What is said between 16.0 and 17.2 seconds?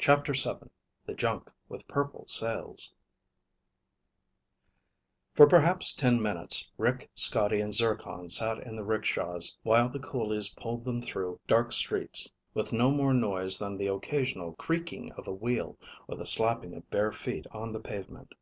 or the slapping of bare